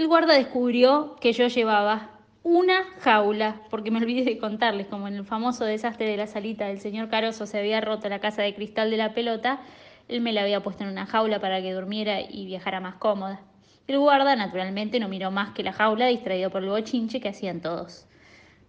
El 0.00 0.08
guarda 0.08 0.32
descubrió 0.32 1.14
que 1.20 1.34
yo 1.34 1.46
llevaba 1.48 2.08
una 2.42 2.84
jaula, 3.00 3.60
porque 3.68 3.90
me 3.90 3.98
olvidé 3.98 4.24
de 4.24 4.38
contarles, 4.38 4.86
como 4.86 5.08
en 5.08 5.14
el 5.14 5.26
famoso 5.26 5.66
desastre 5.66 6.08
de 6.08 6.16
la 6.16 6.26
salita 6.26 6.68
del 6.68 6.80
señor 6.80 7.10
Caroso 7.10 7.44
se 7.44 7.58
había 7.58 7.82
roto 7.82 8.08
la 8.08 8.18
casa 8.18 8.40
de 8.40 8.54
cristal 8.54 8.90
de 8.90 8.96
la 8.96 9.12
pelota, 9.12 9.60
él 10.08 10.22
me 10.22 10.32
la 10.32 10.40
había 10.40 10.62
puesto 10.62 10.84
en 10.84 10.88
una 10.88 11.04
jaula 11.04 11.38
para 11.38 11.60
que 11.60 11.74
durmiera 11.74 12.22
y 12.22 12.46
viajara 12.46 12.80
más 12.80 12.94
cómoda. 12.94 13.42
El 13.88 13.98
guarda, 13.98 14.34
naturalmente, 14.36 15.00
no 15.00 15.08
miró 15.10 15.30
más 15.30 15.50
que 15.50 15.62
la 15.62 15.74
jaula, 15.74 16.06
distraído 16.06 16.48
por 16.48 16.62
el 16.62 16.70
bochinche 16.70 17.20
que 17.20 17.28
hacían 17.28 17.60
todos. 17.60 18.06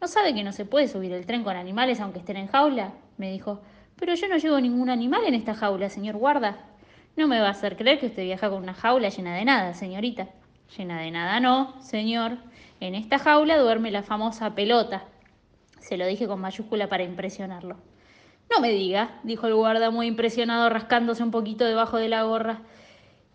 ¿No 0.01 0.09
sabe 0.09 0.33
que 0.33 0.43
no 0.43 0.51
se 0.51 0.65
puede 0.65 0.89
subir 0.89 1.13
el 1.13 1.25
tren 1.25 1.45
con 1.45 1.55
animales 1.55 2.01
aunque 2.01 2.19
estén 2.19 2.35
en 2.35 2.47
jaula? 2.47 2.91
me 3.15 3.31
dijo. 3.31 3.61
Pero 3.95 4.15
yo 4.15 4.27
no 4.27 4.35
llevo 4.35 4.59
ningún 4.59 4.89
animal 4.89 5.21
en 5.25 5.35
esta 5.35 5.55
jaula, 5.55 5.87
señor 5.87 6.17
guarda. 6.17 6.57
No 7.15 7.29
me 7.29 7.39
va 7.39 7.47
a 7.47 7.51
hacer 7.51 7.77
creer 7.77 8.01
que 8.01 8.07
usted 8.07 8.23
viaja 8.23 8.49
con 8.49 8.61
una 8.61 8.73
jaula 8.73 9.07
llena 9.07 9.33
de 9.33 9.45
nada, 9.45 9.73
señorita. 9.73 10.27
Llena 10.77 11.01
de 11.01 11.11
nada 11.11 11.39
no, 11.41 11.73
señor. 11.81 12.37
En 12.79 12.95
esta 12.95 13.19
jaula 13.19 13.57
duerme 13.57 13.91
la 13.91 14.03
famosa 14.03 14.55
pelota. 14.55 15.03
Se 15.79 15.97
lo 15.97 16.05
dije 16.05 16.27
con 16.27 16.39
mayúscula 16.39 16.87
para 16.87 17.03
impresionarlo. 17.03 17.75
No 18.49 18.61
me 18.61 18.69
diga, 18.69 19.19
dijo 19.23 19.47
el 19.47 19.55
guarda 19.55 19.91
muy 19.91 20.07
impresionado, 20.07 20.69
rascándose 20.69 21.23
un 21.23 21.31
poquito 21.31 21.65
debajo 21.65 21.97
de 21.97 22.07
la 22.07 22.23
gorra. 22.23 22.61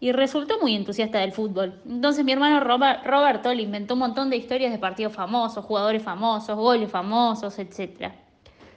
Y 0.01 0.13
resultó 0.13 0.59
muy 0.61 0.75
entusiasta 0.75 1.19
del 1.19 1.33
fútbol. 1.33 1.81
Entonces 1.87 2.25
mi 2.25 2.33
hermano 2.33 2.61
Roberto 2.61 3.53
le 3.53 3.63
inventó 3.63 3.95
un 3.95 4.01
montón 4.01 4.31
de 4.31 4.37
historias 4.37 4.73
de 4.73 4.79
partidos 4.79 5.13
famosos, 5.13 5.65
jugadores 5.65 6.03
famosos, 6.03 6.57
goles 6.57 6.91
famosos, 6.91 7.59
etc. 7.59 8.13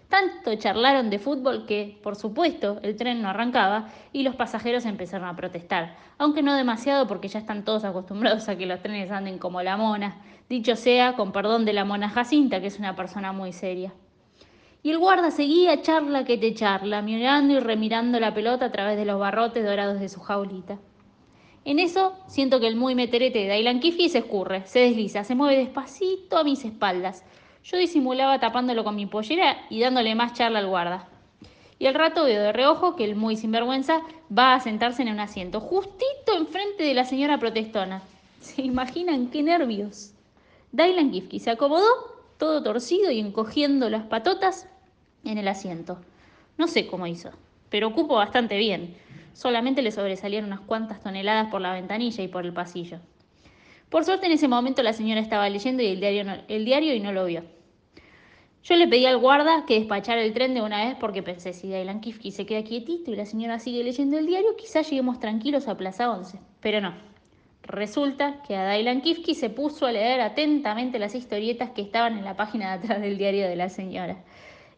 Tanto 0.10 0.56
charlaron 0.56 1.12
de 1.12 1.20
fútbol 1.20 1.68
que, 1.68 2.00
por 2.02 2.16
supuesto, 2.16 2.80
el 2.82 2.96
tren 2.96 3.22
no 3.22 3.30
arrancaba 3.30 3.90
y 4.12 4.24
los 4.24 4.36
pasajeros 4.36 4.86
empezaron 4.86 5.28
a 5.28 5.36
protestar, 5.36 5.96
aunque 6.18 6.42
no 6.42 6.56
demasiado 6.56 7.06
porque 7.08 7.28
ya 7.28 7.38
están 7.38 7.64
todos 7.64 7.84
acostumbrados 7.84 8.50
a 8.50 8.58
que 8.58 8.66
los 8.66 8.82
trenes 8.82 9.12
anden 9.12 9.38
como 9.38 9.62
la 9.62 9.78
mona, 9.78 10.18
dicho 10.50 10.76
sea 10.76 11.14
con 11.14 11.32
perdón 11.32 11.64
de 11.64 11.74
la 11.74 11.86
mona 11.86 12.10
Jacinta, 12.10 12.60
que 12.60 12.68
es 12.68 12.80
una 12.80 12.96
persona 12.96 13.32
muy 13.34 13.54
seria. 13.54 13.94
Y 14.82 14.90
el 14.90 14.98
guarda 14.98 15.30
seguía 15.30 15.84
charla 15.84 16.26
que 16.26 16.40
te 16.40 16.56
charla, 16.56 17.04
mirando 17.04 17.54
y 17.54 17.60
remirando 17.60 18.20
la 18.20 18.34
pelota 18.34 18.66
a 18.66 18.72
través 18.72 18.98
de 18.98 19.06
los 19.06 19.20
barrotes 19.20 19.64
dorados 19.64 20.00
de 20.00 20.10
su 20.10 20.22
jaulita. 20.22 20.80
En 21.66 21.78
eso 21.78 22.16
siento 22.26 22.60
que 22.60 22.68
el 22.68 22.78
muy 22.78 22.96
meterete 22.96 23.40
de 23.40 23.48
Dailan 23.48 23.80
Kifi 23.80 24.10
se 24.10 24.20
escurre, 24.20 24.66
se 24.66 24.80
desliza, 24.80 25.24
se 25.24 25.36
mueve 25.36 25.60
despacito 25.60 26.38
a 26.40 26.44
mis 26.44 26.66
espaldas 26.66 27.24
yo 27.64 27.78
disimulaba 27.78 28.40
tapándolo 28.40 28.84
con 28.84 28.96
mi 28.96 29.06
pollera 29.06 29.58
y 29.70 29.80
dándole 29.80 30.16
más 30.16 30.34
charla 30.34 30.60
al 30.60 30.68
guarda. 30.68 31.08
Y 31.78 31.88
al 31.88 31.94
rato 31.94 32.26
veo 32.26 32.42
de 32.42 32.52
reojo 32.52 32.96
que 32.96 33.06
el 33.06 33.16
muy 33.16 33.38
sinvergüenza 33.38 34.02
va 34.36 34.54
a 34.54 34.60
sentarse 34.60 35.02
en 35.02 35.10
un 35.10 35.20
asiento, 35.20 35.62
justito 35.62 36.36
enfrente 36.36 36.84
de 36.84 36.94
la 36.94 37.06
señora 37.06 37.38
protestona. 37.38 38.02
¿Se 38.42 38.62
imaginan 38.62 39.28
qué 39.28 39.44
nervios? 39.44 40.14
Dylan 40.72 41.12
Gifke 41.12 41.40
se 41.40 41.52
acomodó, 41.52 41.88
todo 42.38 42.62
torcido 42.64 43.12
y 43.12 43.20
encogiendo 43.20 43.90
las 43.90 44.04
patotas 44.04 44.68
en 45.24 45.38
el 45.38 45.48
asiento. 45.48 46.00
No 46.58 46.68
sé 46.68 46.88
cómo 46.88 47.08
hizo, 47.08 47.32
pero 47.70 47.88
ocupo 47.88 48.16
bastante 48.16 48.58
bien. 48.58 48.96
Solamente 49.34 49.82
le 49.82 49.92
sobresalían 49.92 50.46
unas 50.46 50.60
cuantas 50.60 51.02
toneladas 51.02 51.50
por 51.50 51.62
la 51.62 51.74
ventanilla 51.74 52.24
y 52.24 52.28
por 52.28 52.46
el 52.46 52.54
pasillo. 52.54 53.00
Por 53.90 54.06
suerte 54.06 54.28
en 54.28 54.34
ese 54.34 54.48
momento 54.48 54.84
la 54.84 54.94
señora 54.94 55.20
estaba 55.20 55.50
leyendo 55.50 55.82
y 55.82 55.88
el 55.88 56.00
diario, 56.00 56.24
el 56.48 56.66
diario 56.66 56.94
y 56.94 57.00
no 57.00 57.12
lo 57.12 57.26
vio. 57.26 57.44
Yo 58.62 58.76
le 58.76 58.88
pedí 58.88 59.06
al 59.06 59.18
guarda 59.18 59.66
que 59.66 59.80
despachara 59.80 60.22
el 60.22 60.34
tren 60.34 60.54
de 60.54 60.62
una 60.62 60.86
vez 60.86 60.96
porque 61.00 61.24
pensé, 61.24 61.54
si 61.54 61.70
Dailan 61.70 62.02
Kifki 62.02 62.32
se 62.32 62.46
queda 62.46 62.64
quietito 62.64 63.10
y 63.10 63.16
la 63.16 63.26
señora 63.26 63.58
sigue 63.58 63.84
leyendo 63.84 64.20
el 64.20 64.28
diario, 64.28 64.56
quizás 64.58 64.90
lleguemos 64.90 65.20
tranquilos 65.20 65.68
a 65.68 65.78
Plaza 65.78 66.12
11. 66.12 66.40
Pero 66.60 66.82
no. 66.82 66.94
Resulta 67.64 68.44
que 68.44 68.56
a 68.56 68.64
Dailan 68.64 69.02
Kifki 69.02 69.34
se 69.34 69.50
puso 69.50 69.86
a 69.86 69.92
leer 69.92 70.22
atentamente 70.22 71.00
las 71.00 71.16
historietas 71.16 71.72
que 71.72 71.82
estaban 71.82 72.18
en 72.18 72.26
la 72.26 72.36
página 72.36 72.68
de 72.68 72.84
atrás 72.84 73.02
del 73.02 73.18
diario 73.18 73.48
de 73.48 73.56
la 73.56 73.70
señora. 73.70 74.24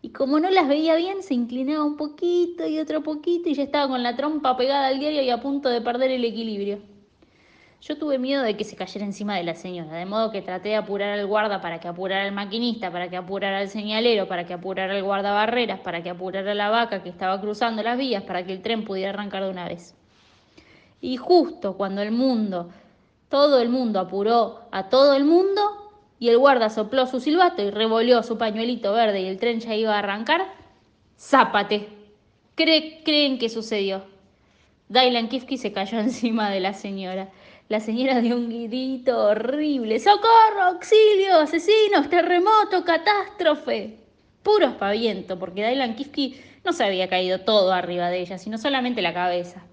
Y 0.02 0.09
como 0.09 0.40
no 0.40 0.50
las 0.50 0.68
veía 0.68 0.96
bien, 0.96 1.22
se 1.22 1.34
inclinaba 1.34 1.84
un 1.84 1.97
poquito 1.97 2.68
y 2.68 2.80
otro 2.80 3.03
poquito 3.03 3.50
y 3.50 3.56
ya 3.56 3.64
estaba 3.64 3.88
con 3.88 4.03
la 4.03 4.16
trompa 4.16 4.58
pegada 4.58 4.88
al 4.88 5.00
diario 5.00 5.22
y 5.22 5.30
a 5.30 5.41
punto 5.41 5.69
de 5.69 5.81
perder 5.81 6.12
el 6.12 6.24
equilibrio. 6.24 6.80
Yo 7.81 7.97
tuve 7.97 8.19
miedo 8.19 8.44
de 8.44 8.56
que 8.56 8.64
se 8.64 8.75
cayera 8.75 9.06
encima 9.06 9.36
de 9.36 9.44
la 9.44 9.56
señora, 9.56 9.97
de 9.97 10.06
modo 10.06 10.31
que 10.31 10.44
traté 10.44 10.69
de 10.69 10.75
apurar 10.75 11.18
al 11.18 11.25
guarda 11.25 11.62
para 11.62 11.80
que 11.80 11.88
apurara 11.88 12.25
al 12.25 12.31
maquinista, 12.31 12.92
para 12.92 13.09
que 13.09 13.18
apurara 13.18 13.58
al 13.58 13.69
señalero, 13.69 14.28
para 14.28 14.46
que 14.46 14.53
apurara 14.53 14.94
al 14.94 15.02
guardabarreras, 15.02 15.80
para 15.80 16.03
que 16.03 16.12
apurara 16.12 16.53
la 16.53 16.70
vaca 16.70 17.02
que 17.02 17.09
estaba 17.09 17.41
cruzando 17.41 17.81
las 17.81 17.97
vías, 17.97 18.22
para 18.24 18.46
que 18.46 18.53
el 18.53 18.62
tren 18.62 18.86
pudiera 18.86 19.09
arrancar 19.09 19.44
de 19.44 19.50
una 19.50 19.68
vez. 19.68 19.96
Y 21.02 21.18
justo 21.18 21.75
cuando 21.75 22.03
el 22.03 22.12
mundo, 22.12 22.70
todo 23.30 23.59
el 23.59 23.70
mundo 23.70 24.00
apuró 24.00 24.59
a 24.72 24.90
todo 24.90 25.16
el 25.16 25.25
mundo, 25.25 25.62
y 26.20 26.30
el 26.30 26.38
guarda 26.38 26.70
sopló 26.70 27.08
su 27.08 27.20
silbato 27.20 27.64
y 27.64 27.72
revolvió 27.72 28.22
su 28.22 28.38
pañuelito 28.38 28.94
verde 28.94 29.22
y 29.22 29.25
el 29.25 29.40
tren 29.40 29.59
ya 29.59 29.74
iba 29.74 29.96
a 29.96 30.00
arrancar, 30.00 30.53
¡zápate! 31.18 31.90
¿Creen 32.53 33.40
que 33.40 33.50
sucedió? 33.50 34.03
Dylan 34.88 35.30
Kifke 35.30 35.58
se 35.58 35.72
cayó 35.72 36.00
encima 36.00 36.52
de 36.52 36.59
la 36.59 36.74
señora. 36.74 37.30
La 37.72 37.80
señora 37.80 38.20
dio 38.20 38.36
un 38.36 38.50
grito 38.50 39.18
horrible. 39.18 39.98
¡Socorro! 39.98 40.62
¡Auxilio! 40.62 41.38
¡Asesinos! 41.40 42.09
¡Terremoto! 42.09 42.84
¡Catástrofe! 42.84 43.98
Puro 44.44 44.68
espaviento, 44.68 45.40
porque 45.40 45.62
Dailan 45.62 45.96
Kifki 45.96 46.36
no 46.66 46.74
se 46.74 46.84
había 46.84 47.08
caído 47.08 47.40
todo 47.46 47.72
arriba 47.72 48.09
de 48.09 48.20
ella, 48.20 48.38
sino 48.38 48.58
solamente 48.58 49.02
la 49.02 49.14
cabeza. 49.14 49.64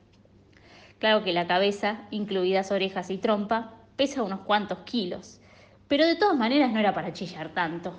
Claro 1.01 1.25
que 1.25 1.33
la 1.33 1.49
cabeza, 1.49 2.07
incluidas 2.13 2.71
orejas 2.71 3.11
y 3.11 3.19
trompa, 3.19 3.75
pesa 3.97 4.23
unos 4.23 4.43
cuantos 4.43 4.79
kilos, 4.85 5.41
pero 5.89 6.07
de 6.07 6.15
todas 6.15 6.37
maneras 6.37 6.71
no 6.71 6.79
era 6.79 6.95
para 6.95 7.13
chillar 7.13 7.53
tanto. 7.53 7.99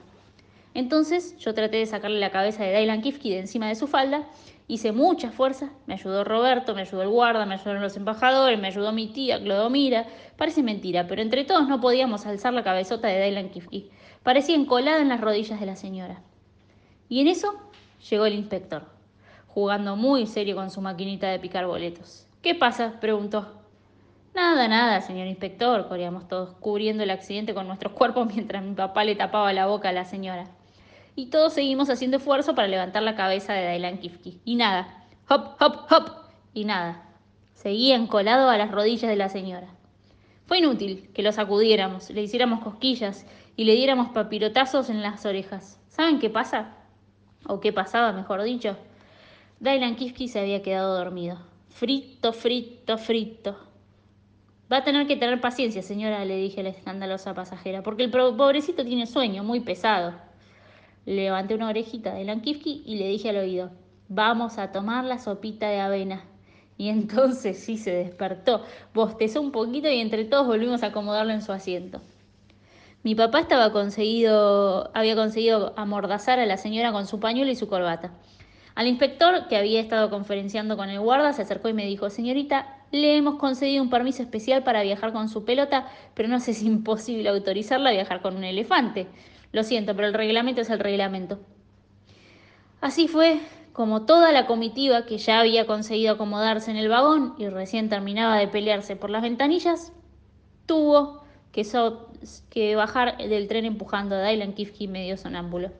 Entonces 0.73 1.37
yo 1.37 1.53
traté 1.53 1.77
de 1.77 1.85
sacarle 1.85 2.19
la 2.19 2.31
cabeza 2.31 2.63
de 2.63 2.71
Dailan 2.71 3.01
Kifki 3.01 3.31
de 3.31 3.39
encima 3.39 3.67
de 3.67 3.75
su 3.75 3.87
falda 3.87 4.27
Hice 4.71 4.91
mucha 4.91 5.31
fuerza, 5.31 5.71
me 5.87 5.95
ayudó 5.95 6.23
Roberto, 6.23 6.75
me 6.75 6.81
ayudó 6.81 7.01
el 7.01 7.09
guarda, 7.09 7.47
me 7.47 7.55
ayudaron 7.55 7.81
los 7.81 7.97
embajadores, 7.97 8.59
me 8.59 8.67
ayudó 8.67 8.91
mi 8.91 9.07
tía 9.07 9.41
Clodomira. 9.41 10.05
Parece 10.37 10.61
mentira, 10.61 11.07
pero 11.07 11.23
entre 11.23 11.43
todos 11.43 11.67
no 11.67 11.81
podíamos 11.81 12.27
alzar 12.27 12.53
la 12.53 12.63
cabezota 12.63 13.07
de 13.07 13.19
Dylan 13.19 13.49
Kifki. 13.49 13.89
Parecía 14.21 14.53
encolada 14.53 15.01
en 15.01 15.09
las 15.09 15.21
rodillas 15.21 15.59
de 15.59 15.65
la 15.65 15.75
señora. 15.75 16.21
Y 17.09 17.19
en 17.19 17.29
eso 17.29 17.55
llegó 18.11 18.27
el 18.27 18.35
inspector, 18.35 18.83
jugando 19.47 19.95
muy 19.95 20.27
serio 20.27 20.55
con 20.55 20.69
su 20.69 20.81
maquinita 20.81 21.29
de 21.29 21.39
picar 21.39 21.65
boletos. 21.65 22.27
¿Qué 22.43 22.53
pasa? 22.53 22.99
preguntó. 23.01 23.63
Nada, 24.35 24.67
nada, 24.67 25.01
señor 25.01 25.25
inspector, 25.25 25.87
coreamos 25.87 26.27
todos, 26.27 26.53
cubriendo 26.59 27.01
el 27.01 27.09
accidente 27.09 27.55
con 27.55 27.65
nuestros 27.65 27.93
cuerpos 27.93 28.27
mientras 28.35 28.63
mi 28.63 28.75
papá 28.75 29.03
le 29.03 29.15
tapaba 29.15 29.51
la 29.51 29.65
boca 29.65 29.89
a 29.89 29.93
la 29.93 30.05
señora 30.05 30.58
y 31.15 31.27
todos 31.27 31.53
seguimos 31.53 31.89
haciendo 31.89 32.17
esfuerzo 32.17 32.55
para 32.55 32.67
levantar 32.67 33.03
la 33.03 33.15
cabeza 33.15 33.53
de 33.53 33.65
Dailan 33.65 33.99
Kifki. 33.99 34.41
Y 34.45 34.55
nada, 34.55 35.05
hop, 35.29 35.55
hop, 35.59 35.85
hop, 35.89 36.11
y 36.53 36.65
nada. 36.65 37.05
Seguía 37.53 37.95
encolado 37.95 38.49
a 38.49 38.57
las 38.57 38.71
rodillas 38.71 39.09
de 39.09 39.15
la 39.15 39.29
señora. 39.29 39.67
Fue 40.45 40.59
inútil 40.59 41.09
que 41.13 41.21
lo 41.21 41.31
sacudiéramos, 41.31 42.09
le 42.09 42.23
hiciéramos 42.23 42.61
cosquillas 42.63 43.25
y 43.55 43.65
le 43.65 43.75
diéramos 43.75 44.09
papirotazos 44.09 44.89
en 44.89 45.01
las 45.01 45.25
orejas. 45.25 45.79
¿Saben 45.89 46.19
qué 46.19 46.29
pasa? 46.29 46.75
O 47.45 47.59
qué 47.59 47.73
pasaba, 47.73 48.13
mejor 48.13 48.41
dicho. 48.43 48.77
Dailan 49.59 49.95
Kifki 49.95 50.27
se 50.27 50.39
había 50.39 50.61
quedado 50.61 50.97
dormido. 50.97 51.37
Frito, 51.69 52.33
frito, 52.33 52.97
frito. 52.97 53.57
Va 54.71 54.77
a 54.77 54.83
tener 54.83 55.07
que 55.07 55.17
tener 55.17 55.41
paciencia, 55.41 55.81
señora, 55.81 56.23
le 56.25 56.37
dije 56.37 56.61
a 56.61 56.63
la 56.63 56.69
escandalosa 56.69 57.33
pasajera, 57.33 57.81
porque 57.83 58.03
el 58.03 58.11
pobrecito 58.11 58.85
tiene 58.85 59.07
sueño 59.07 59.43
muy 59.43 59.59
pesado. 59.61 60.13
Le 61.09 61.23
levanté 61.23 61.55
una 61.55 61.69
orejita 61.69 62.13
de 62.13 62.23
Lankifki 62.23 62.83
y 62.85 62.97
le 62.97 63.07
dije 63.07 63.31
al 63.31 63.37
oído, 63.37 63.71
vamos 64.09 64.59
a 64.59 64.71
tomar 64.71 65.03
la 65.05 65.17
sopita 65.17 65.67
de 65.67 65.79
avena. 65.79 66.23
Y 66.77 66.89
entonces 66.89 67.57
sí 67.57 67.77
se 67.77 67.91
despertó, 67.91 68.63
bostezó 68.93 69.41
un 69.41 69.51
poquito 69.51 69.89
y 69.89 70.01
entre 70.01 70.23
todos 70.25 70.45
volvimos 70.45 70.83
a 70.83 70.87
acomodarlo 70.87 71.33
en 71.33 71.41
su 71.41 71.51
asiento. 71.51 71.99
Mi 73.01 73.15
papá 73.15 73.39
estaba 73.39 73.71
conseguido, 73.71 74.91
había 74.93 75.15
conseguido 75.15 75.73
amordazar 75.77 76.37
a 76.37 76.45
la 76.45 76.57
señora 76.57 76.91
con 76.91 77.07
su 77.07 77.19
pañuelo 77.19 77.49
y 77.49 77.55
su 77.55 77.67
corbata. 77.67 78.11
Al 78.75 78.85
inspector, 78.85 79.47
que 79.47 79.57
había 79.57 79.79
estado 79.79 80.11
conferenciando 80.11 80.77
con 80.77 80.91
el 80.91 80.99
guarda, 80.99 81.33
se 81.33 81.41
acercó 81.41 81.69
y 81.69 81.73
me 81.73 81.87
dijo, 81.87 82.11
señorita, 82.11 82.77
le 82.91 83.17
hemos 83.17 83.39
concedido 83.39 83.81
un 83.81 83.89
permiso 83.89 84.21
especial 84.21 84.63
para 84.63 84.83
viajar 84.83 85.11
con 85.11 85.27
su 85.27 85.43
pelota, 85.43 85.87
pero 86.13 86.29
no 86.29 86.35
es 86.35 86.61
imposible 86.61 87.29
autorizarla 87.29 87.89
a 87.89 87.93
viajar 87.93 88.21
con 88.21 88.37
un 88.37 88.43
elefante. 88.43 89.07
Lo 89.51 89.63
siento, 89.63 89.95
pero 89.95 90.07
el 90.07 90.13
reglamento 90.13 90.61
es 90.61 90.69
el 90.69 90.79
reglamento. 90.79 91.39
Así 92.81 93.07
fue 93.07 93.39
como 93.73 94.05
toda 94.05 94.31
la 94.31 94.45
comitiva 94.45 95.05
que 95.05 95.17
ya 95.17 95.39
había 95.39 95.65
conseguido 95.65 96.13
acomodarse 96.13 96.69
en 96.71 96.77
el 96.77 96.89
vagón 96.89 97.35
y 97.37 97.47
recién 97.47 97.89
terminaba 97.89 98.37
de 98.37 98.47
pelearse 98.47 98.95
por 98.95 99.09
las 99.09 99.21
ventanillas, 99.21 99.93
tuvo 100.65 101.23
que, 101.51 101.65
que 102.49 102.75
bajar 102.75 103.17
del 103.17 103.47
tren 103.47 103.65
empujando 103.65 104.15
a 104.15 104.23
Dylan 104.23 104.53
Kifke 104.53 104.87
medio 104.87 105.17
sonámbulo. 105.17 105.71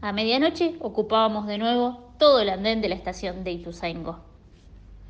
A 0.00 0.12
medianoche 0.12 0.74
ocupábamos 0.80 1.46
de 1.46 1.58
nuevo 1.58 2.12
todo 2.18 2.40
el 2.40 2.50
andén 2.50 2.80
de 2.80 2.88
la 2.88 2.96
estación 2.96 3.44
de 3.44 3.52
Ituzaingó. 3.52 4.31